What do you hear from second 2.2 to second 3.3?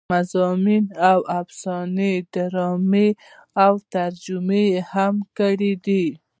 ډرامې